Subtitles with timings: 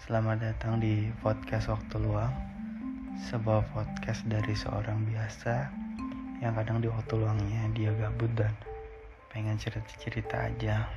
[0.00, 2.32] Selamat datang di podcast Waktu Luang
[3.28, 5.68] Sebuah podcast dari seorang biasa
[6.40, 8.48] Yang kadang di waktu luangnya dia gabut dan
[9.28, 10.88] pengen cerita-cerita aja.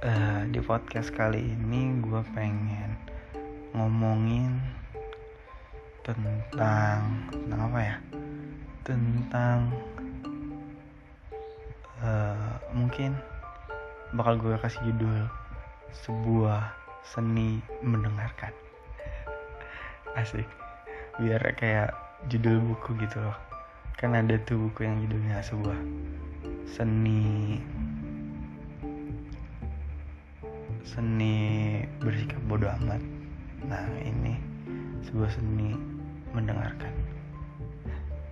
[0.00, 2.96] Uh, Di podcast kali ini gue pengen
[3.76, 4.56] ngomongin
[6.00, 7.96] tentang tentang apa ya?
[8.80, 9.58] Tentang
[12.00, 13.12] uh, mungkin
[14.16, 15.41] bakal gue kasih judul
[15.92, 16.72] sebuah
[17.04, 18.52] seni mendengarkan.
[20.16, 20.48] Asik.
[21.20, 21.92] Biar kayak
[22.32, 23.36] judul buku gitu loh.
[24.00, 25.76] Kan ada tuh buku yang judulnya sebuah
[26.64, 27.60] seni
[30.82, 31.36] seni
[32.00, 33.00] bersikap bodoh amat.
[33.68, 34.40] Nah ini
[35.04, 35.76] sebuah seni
[36.32, 36.92] mendengarkan.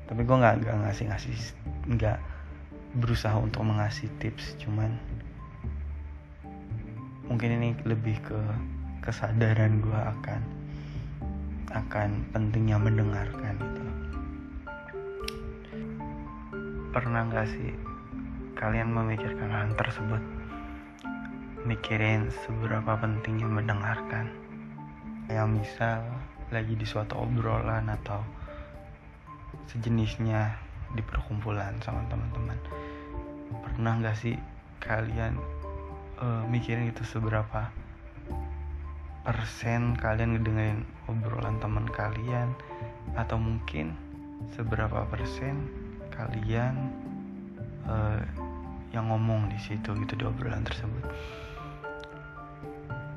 [0.09, 1.37] Tapi gue nggak nggak ngasih ngasih
[1.95, 2.19] nggak
[2.99, 4.99] berusaha untuk mengasih tips cuman
[7.31, 8.41] mungkin ini lebih ke
[9.07, 10.43] kesadaran gue akan
[11.71, 13.85] akan pentingnya mendengarkan itu.
[16.91, 17.71] Pernah nggak sih
[18.59, 20.19] kalian memikirkan hal tersebut?
[21.63, 24.27] Mikirin seberapa pentingnya mendengarkan.
[25.31, 26.03] Yang misal
[26.51, 28.27] lagi di suatu obrolan atau
[29.71, 30.59] sejenisnya
[30.99, 32.59] di perkumpulan sama teman-teman.
[33.63, 34.35] Pernah nggak sih
[34.83, 35.60] kalian
[36.21, 37.73] uh, mikirin itu seberapa
[39.25, 42.57] persen kalian ngedengerin obrolan teman kalian
[43.17, 43.93] atau mungkin
[44.57, 45.69] seberapa persen
[46.09, 46.89] kalian
[47.85, 48.21] uh,
[48.91, 51.05] yang ngomong di situ gitu di obrolan tersebut.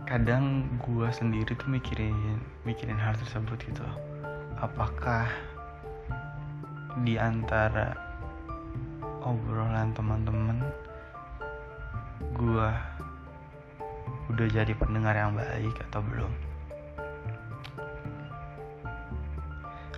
[0.04, 2.38] Kadang gue sendiri tuh mikirin
[2.68, 3.86] mikirin hal tersebut gitu.
[4.60, 5.32] Apakah
[7.02, 7.98] di antara
[9.24, 10.62] obrolan teman-teman
[12.38, 12.70] gue
[14.32, 16.32] udah jadi pendengar yang baik atau belum?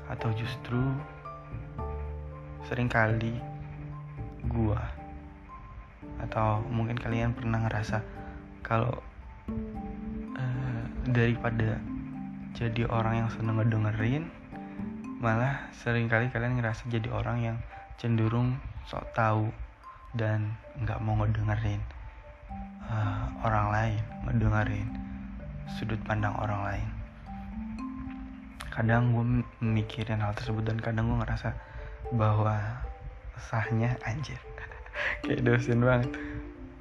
[0.09, 0.81] Atau justru
[2.65, 3.37] sering kali
[4.49, 4.81] gue
[6.25, 8.01] atau mungkin kalian pernah ngerasa
[8.65, 8.97] kalau
[10.39, 11.77] uh, daripada
[12.55, 14.25] jadi orang yang seneng ngedengerin
[15.21, 17.57] malah sering kali kalian ngerasa jadi orang yang
[18.01, 18.57] cenderung
[18.89, 19.53] sok tahu
[20.17, 21.81] dan nggak mau ngedengerin
[22.89, 24.89] uh, orang lain ngedengerin
[25.77, 26.89] sudut pandang orang lain.
[28.69, 29.25] Kadang gue
[29.63, 31.55] mikirin hal tersebut dan kadang gue ngerasa
[32.13, 32.59] bahwa
[33.39, 34.37] sahnya anjir.
[35.25, 36.11] Kayak dosen banget.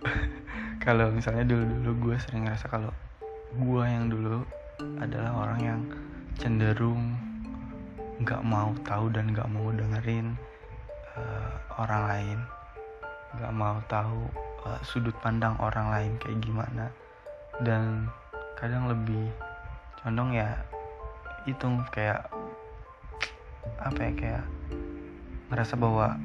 [0.84, 2.92] Kalau misalnya dulu dulu gue sering ngerasa kalau
[3.56, 4.44] gue yang dulu
[5.00, 5.80] adalah orang yang
[6.36, 7.16] cenderung
[8.20, 10.36] nggak mau tahu dan nggak mau dengerin
[11.16, 12.38] uh, orang lain.
[13.40, 14.28] Nggak mau tahu
[14.64, 16.90] uh, sudut pandang orang lain kayak gimana.
[17.62, 18.08] Dan
[18.58, 19.30] kadang lebih
[20.02, 20.58] condong ya
[21.44, 22.24] itu kayak
[23.80, 24.44] apa ya kayak
[25.52, 26.16] ngerasa bahwa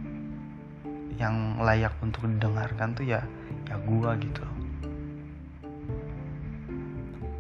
[1.20, 3.22] yang layak untuk didengarkan tuh ya
[3.68, 4.44] ya gua gitu.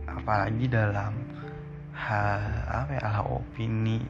[0.06, 1.16] Apalagi dalam
[1.96, 4.04] hal apa ya hal opini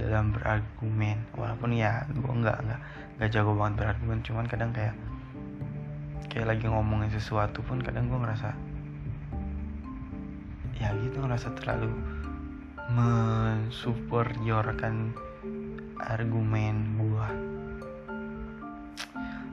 [0.00, 1.20] dalam berargumen.
[1.36, 2.80] Walaupun ya gua nggak nggak
[3.16, 4.96] nggak jago banget berargumen cuman kadang kayak
[6.30, 8.54] kayak lagi ngomongin sesuatu pun kadang gue ngerasa
[10.76, 11.88] ya gitu ngerasa terlalu
[12.92, 15.16] mensuperiorkan
[15.98, 17.26] argumen gue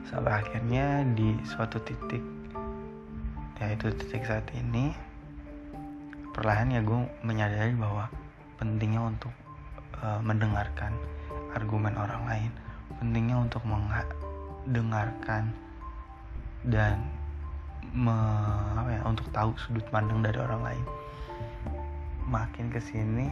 [0.06, 2.22] sampai akhirnya di suatu titik
[3.58, 4.94] yaitu titik saat ini
[6.36, 8.08] perlahan ya gue menyadari bahwa
[8.60, 9.32] pentingnya untuk
[10.02, 10.92] uh, mendengarkan
[11.56, 12.52] argumen orang lain
[13.00, 15.54] pentingnya untuk mendengarkan
[16.68, 17.00] dan
[17.92, 18.16] me,
[18.74, 20.84] apa ya, untuk tahu sudut pandang dari orang lain.
[22.24, 23.28] Makin ke sini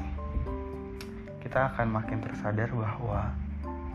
[1.40, 3.32] kita akan makin tersadar bahwa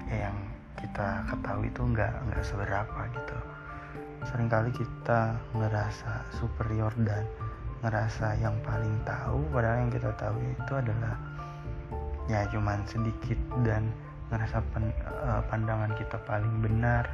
[0.09, 0.38] ya yang
[0.78, 3.38] kita ketahui itu nggak nggak seberapa gitu.
[4.28, 7.23] Seringkali kita ngerasa superior dan
[7.85, 11.14] ngerasa yang paling tahu padahal yang kita tahu itu adalah
[12.26, 13.94] ya cuman sedikit dan
[14.28, 14.91] ngerasa pen,
[15.23, 17.08] uh, pandangan kita paling benar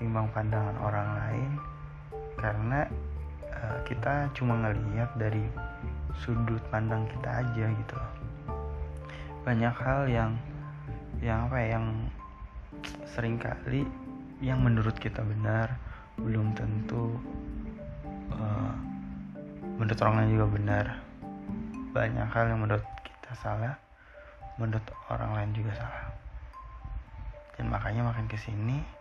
[0.00, 1.50] ketimbang pandangan orang lain
[2.40, 2.88] karena
[3.52, 5.44] uh, kita cuma ngelihat dari
[6.24, 7.96] sudut pandang kita aja gitu
[9.44, 10.32] banyak hal yang
[11.20, 12.08] yang apa ya, yang
[13.12, 13.84] sering kali
[14.40, 15.76] yang menurut kita benar
[16.16, 17.20] belum tentu
[18.32, 18.72] uh,
[19.76, 20.86] menurut orang lain juga benar.
[21.92, 23.76] Banyak hal yang menurut kita salah
[24.56, 26.08] menurut orang lain juga salah.
[27.60, 28.99] Dan makanya makin ke sini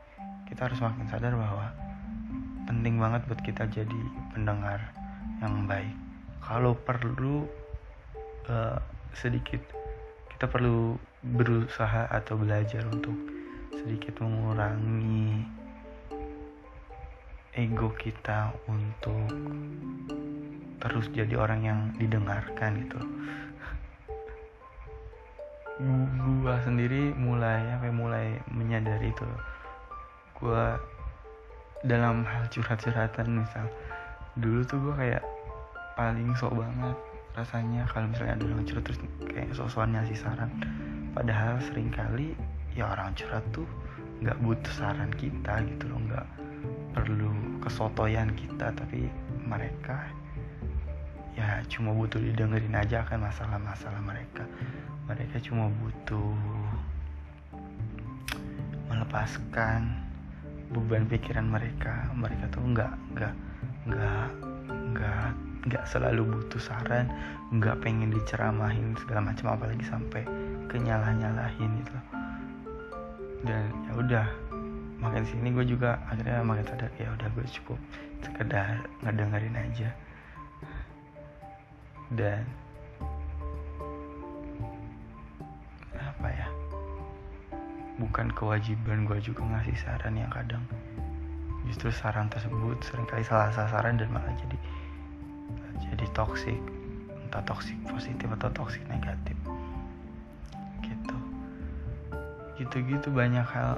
[0.49, 1.69] kita harus makin sadar bahwa
[2.65, 4.01] penting banget buat kita jadi
[4.33, 4.81] pendengar
[5.41, 5.93] yang baik.
[6.41, 7.45] Kalau perlu
[8.49, 8.77] uh,
[9.13, 9.61] sedikit
[10.33, 13.13] kita perlu berusaha atau belajar untuk
[13.75, 15.45] sedikit mengurangi
[17.53, 19.29] ego kita untuk
[20.79, 22.99] terus jadi orang yang didengarkan gitu.
[26.43, 29.27] Gua sendiri mulai apa mulai menyadari itu
[30.39, 30.79] gua
[31.85, 33.67] dalam hal curhat-curhatan misal.
[34.39, 35.23] Dulu tuh gua kayak
[35.99, 36.95] paling sok banget
[37.35, 38.99] rasanya kalau misalnya ada orang curhat terus
[39.31, 40.51] kayak sok-sokan ngasih saran.
[41.15, 42.35] Padahal sering kali
[42.75, 43.67] ya orang curhat tuh
[44.19, 46.27] nggak butuh saran kita gitu loh nggak
[46.91, 47.31] perlu
[47.63, 49.07] kesotoyan kita tapi
[49.47, 50.11] mereka
[51.39, 54.43] ya cuma butuh didengerin aja kan masalah-masalah mereka.
[55.07, 56.35] Mereka cuma butuh
[58.91, 60.08] melepaskan
[60.69, 62.09] beban pikiran mereka.
[62.13, 63.33] Mereka tuh nggak nggak
[63.89, 64.27] nggak
[64.93, 65.27] nggak
[65.59, 67.11] nggak selalu butuh saran
[67.51, 70.23] nggak pengen diceramahin segala macam apalagi sampai
[70.69, 71.97] kenyalah nyalahin gitu.
[73.43, 74.27] Dan ya udah
[74.99, 77.79] makin sini gue juga akhirnya makin sadar ya udah gue cukup
[78.21, 79.89] sekedar ngedengerin aja.
[82.09, 82.43] Dan
[88.09, 90.65] bukan kewajiban gue juga ngasih saran yang kadang
[91.69, 94.57] justru saran tersebut sering kali salah sasaran dan malah jadi
[95.89, 96.59] jadi toksik
[97.29, 99.37] entah toksik positif atau toksik negatif.
[100.81, 101.15] Gitu.
[102.57, 103.77] Gitu-gitu banyak hal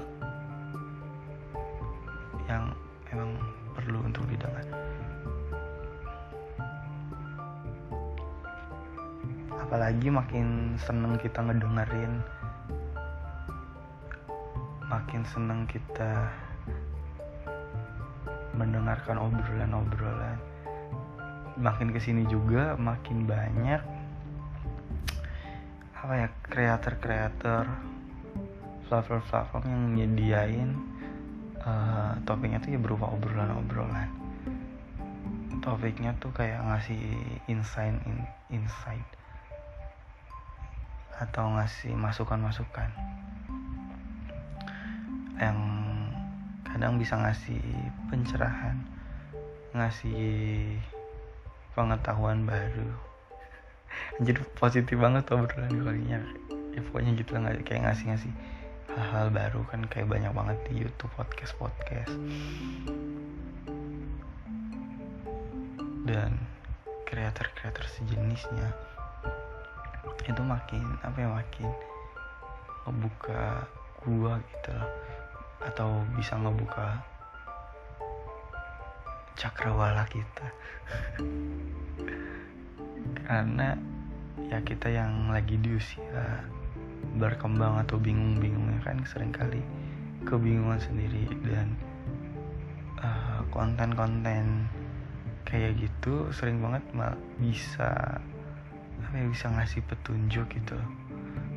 [2.48, 2.72] yang
[3.12, 3.36] emang
[3.76, 4.64] perlu untuk didengar.
[9.52, 12.24] Apalagi makin seneng kita ngedengerin
[15.12, 16.32] makin seneng kita
[18.56, 20.40] mendengarkan obrolan-obrolan.
[21.60, 23.84] Makin ke sini juga makin banyak
[26.00, 27.68] apa ya kreator-kreator
[28.88, 30.80] platform-platform yang nyediain
[31.60, 34.08] uh, topiknya tuh ya berupa obrolan-obrolan.
[35.60, 37.04] Topiknya tuh kayak ngasih
[37.52, 39.04] insight in, insight
[41.20, 42.88] atau ngasih masukan-masukan
[45.40, 45.58] yang
[46.66, 47.62] kadang bisa ngasih
[48.08, 48.76] pencerahan
[49.72, 50.76] ngasih
[51.72, 52.92] pengetahuan baru.
[54.26, 56.20] Jadi positif banget tuh obrolan kalinya.
[56.72, 58.32] Ya pokoknya gitu lah kayak ngasih-ngasih
[58.92, 62.12] hal-hal baru kan kayak banyak banget di YouTube podcast podcast
[66.04, 66.36] dan
[67.08, 68.68] kreator-kreator sejenisnya
[70.22, 71.68] itu makin apa ya makin
[72.84, 73.64] ngebuka
[74.04, 74.90] gua gitu loh
[75.68, 77.02] atau bisa ngebuka
[79.38, 80.46] cakrawala kita.
[83.26, 83.74] Karena
[84.50, 86.44] ya kita yang lagi di usia
[87.16, 89.60] berkembang atau bingung-bingungnya kan sering kali
[90.22, 91.74] kebingungan sendiri dan
[93.02, 94.70] uh, konten-konten
[95.42, 98.22] kayak gitu sering banget mal bisa
[99.02, 100.78] apa ya bisa ngasih petunjuk gitu.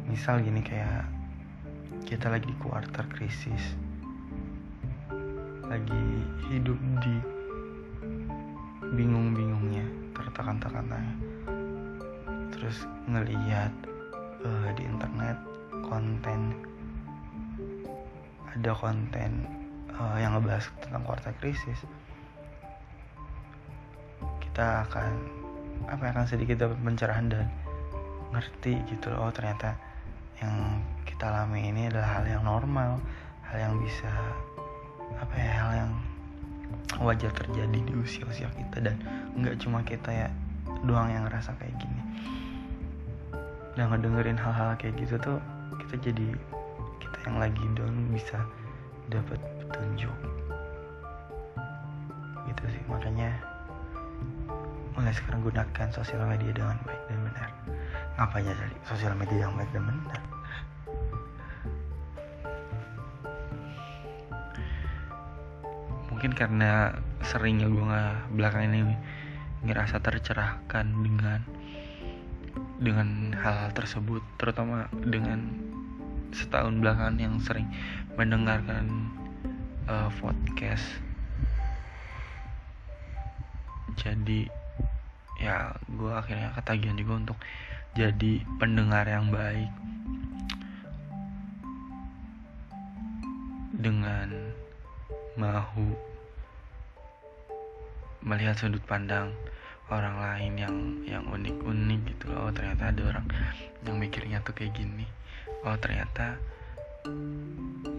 [0.10, 1.06] Misal gini kayak
[2.04, 3.78] kita lagi di kuarter krisis
[5.66, 6.06] lagi
[6.52, 7.16] hidup di
[8.94, 11.18] bingung-bingungnya tertekan-tekannya
[12.54, 13.74] terus ngeliat
[14.46, 15.38] uh, di internet
[15.86, 16.54] konten
[18.56, 19.32] ada konten
[19.98, 21.82] uh, yang ngebahas tentang kuartal krisis
[24.40, 25.12] kita akan
[25.92, 27.46] apa ya, akan sedikit dapat pencerahan dan
[28.32, 29.76] ngerti gitu loh oh ternyata
[30.40, 33.04] yang kita alami ini adalah hal yang normal
[33.44, 34.12] hal yang bisa
[35.16, 35.92] apa ya hal yang
[37.02, 38.96] wajar terjadi di usia-usia kita dan
[39.36, 40.28] nggak cuma kita ya
[40.86, 42.02] doang yang ngerasa kayak gini.
[43.76, 45.38] Dan ngedengerin hal-hal kayak gitu tuh
[45.84, 46.28] kita jadi
[47.04, 48.40] kita yang lagi down bisa
[49.12, 50.18] dapat petunjuk.
[52.48, 53.36] Gitu sih makanya
[54.96, 57.50] mulai sekarang gunakan sosial media dengan baik dan benar.
[58.16, 60.35] Ngapain aja sosial media yang baik dan benar
[66.26, 66.90] mungkin karena
[67.22, 68.98] seringnya gue nggak belakang ini
[69.62, 71.46] ngerasa tercerahkan dengan
[72.82, 75.54] dengan hal, hal tersebut terutama dengan
[76.34, 77.70] setahun belakangan yang sering
[78.18, 79.14] mendengarkan
[79.86, 80.82] uh, podcast.
[83.94, 84.50] Jadi
[85.38, 87.38] ya gue akhirnya ketagihan juga untuk
[87.94, 89.70] jadi pendengar yang baik.
[93.78, 94.34] Dengan
[95.38, 96.15] mau
[98.26, 99.30] melihat sudut pandang
[99.94, 102.34] orang lain yang yang unik-unik gitu.
[102.34, 103.26] Oh, ternyata ada orang
[103.86, 105.06] yang mikirnya tuh kayak gini.
[105.62, 106.42] Oh ternyata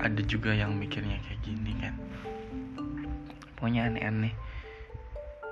[0.02, 1.94] ada juga yang mikirnya kayak gini kan?
[3.54, 4.34] Pokoknya aneh-aneh.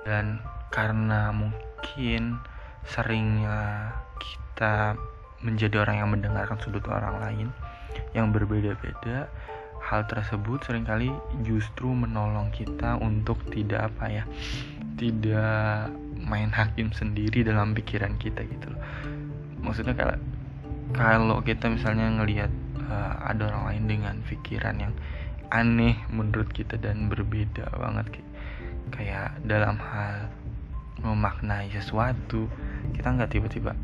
[0.03, 0.43] Dan
[0.75, 2.37] karena mungkin
[2.83, 4.99] seringnya kita
[5.41, 7.47] menjadi orang yang mendengarkan sudut orang lain
[8.11, 9.31] yang berbeda-beda
[9.85, 11.13] hal tersebut sering kali
[11.45, 14.23] justru menolong kita untuk tidak apa ya
[14.97, 15.93] tidak
[16.25, 18.81] main hakim sendiri dalam pikiran kita gitu loh.
[19.61, 20.17] Maksudnya kalau
[20.95, 22.49] kalau kita misalnya ngelihat
[22.89, 24.93] uh, ada orang lain dengan pikiran yang
[25.53, 28.29] aneh menurut kita dan berbeda banget kayak,
[28.89, 30.33] kayak dalam hal
[31.05, 32.49] memaknai sesuatu
[32.97, 33.77] kita nggak tiba-tiba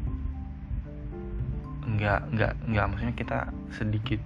[1.86, 3.38] nggak nggak nggak maksudnya kita
[3.74, 4.22] sedikit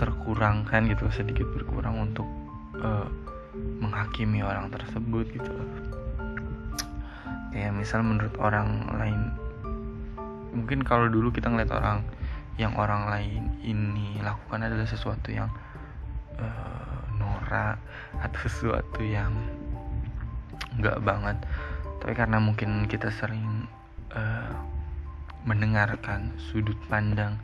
[0.00, 2.28] terkurangkan gitu sedikit berkurang untuk
[2.80, 3.08] uh,
[3.82, 5.52] menghakimi orang tersebut gitu
[7.52, 9.20] kayak misal menurut orang lain
[10.56, 12.00] mungkin kalau dulu kita ngeliat orang
[12.60, 15.48] yang orang lain ini lakukan adalah sesuatu yang
[16.36, 17.80] uh, norak
[18.20, 19.32] atau sesuatu yang
[20.76, 21.36] nggak banget.
[22.00, 23.68] Tapi karena mungkin kita sering
[24.12, 24.52] uh,
[25.48, 27.38] mendengarkan sudut pandang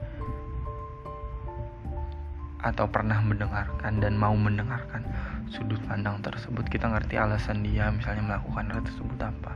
[2.58, 5.06] atau pernah mendengarkan dan mau mendengarkan
[5.46, 9.52] sudut pandang tersebut kita ngerti alasan dia misalnya melakukan hal tersebut apa.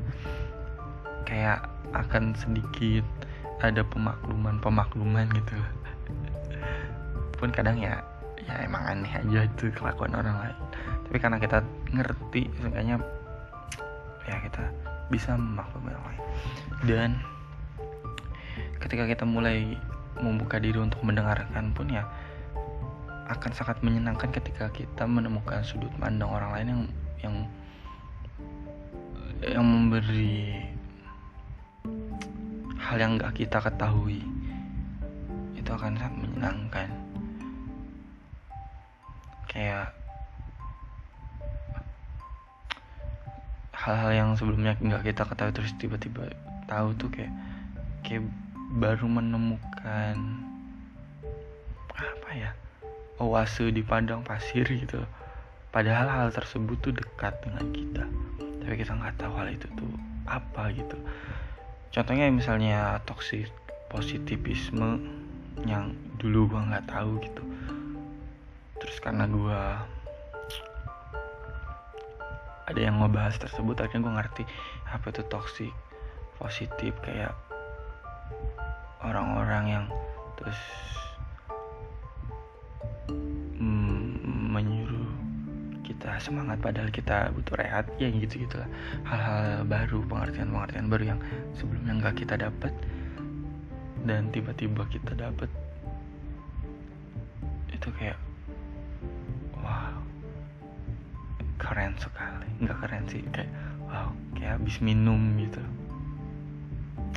[1.26, 3.02] Kayak akan sedikit
[3.58, 5.56] ada pemakluman pemakluman gitu.
[7.38, 8.02] Pun kadang ya
[8.42, 10.58] ya emang aneh aja itu kelakuan orang lain.
[11.10, 11.58] Tapi karena kita
[11.90, 13.02] ngerti seenggaknya
[14.30, 14.62] ya kita
[15.10, 16.22] bisa memaklumi orang lain.
[16.86, 17.10] Dan
[18.78, 19.78] ketika kita mulai
[20.18, 22.06] membuka diri untuk mendengarkan pun ya
[23.30, 26.82] akan sangat menyenangkan ketika kita menemukan sudut pandang orang lain yang
[27.22, 27.36] yang
[29.42, 30.62] yang memberi
[32.78, 34.22] hal yang gak kita ketahui.
[35.54, 36.88] Itu akan sangat menyenangkan.
[39.46, 39.94] Kayak
[43.82, 46.30] hal-hal yang sebelumnya nggak kita ketahui terus tiba-tiba
[46.70, 47.34] tahu tuh kayak
[48.06, 48.22] kayak
[48.78, 50.14] baru menemukan
[51.98, 52.50] apa ya
[53.22, 55.02] oase di padang pasir gitu.
[55.70, 58.04] Padahal hal tersebut tuh dekat dengan kita.
[58.62, 59.92] Tapi kita nggak tahu hal itu tuh
[60.26, 60.98] apa gitu.
[61.94, 63.48] Contohnya misalnya toxic
[63.88, 65.00] positivisme
[65.68, 67.42] yang dulu gua nggak tahu gitu.
[68.82, 69.86] Terus karena gua
[72.72, 74.42] ada yang ngebahas tersebut akhirnya gue ngerti
[74.88, 75.72] apa itu toxic
[76.40, 77.36] positif kayak
[79.04, 79.84] orang-orang yang
[80.40, 80.56] terus
[86.22, 88.70] semangat padahal kita butuh rehat ya gitu gitulah
[89.02, 91.20] hal-hal baru pengertian-pengertian baru yang
[91.58, 92.72] sebelumnya nggak kita dapat
[94.02, 95.50] dan tiba-tiba kita dapat
[97.70, 98.18] itu kayak
[99.58, 99.98] wow
[101.62, 102.46] keren sekali.
[102.58, 103.50] Nggak keren sih kayak
[103.86, 105.62] wow kayak habis minum gitu.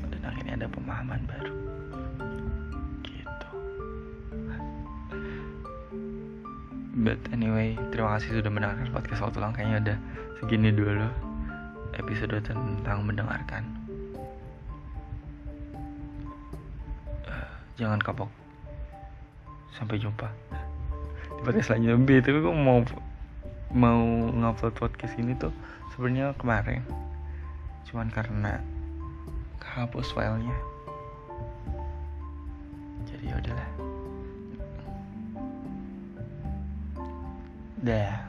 [0.09, 1.53] Dan akhirnya ada pemahaman baru
[7.05, 9.97] but anyway terima kasih sudah mendengarkan podcast waktu lang kayaknya udah
[10.41, 11.05] segini dulu
[11.95, 13.63] episode tentang mendengarkan.
[17.23, 18.27] Uh, jangan kapok.
[19.75, 20.27] Sampai jumpa.
[21.39, 22.23] Di podcast selanjutnya.
[22.23, 22.79] Tapi gue mau
[23.75, 25.51] mau ngupload podcast ini tuh
[25.95, 26.83] sebenarnya kemarin.
[27.87, 28.59] Cuman karena
[29.59, 30.55] kehapus filenya
[37.85, 38.25] there.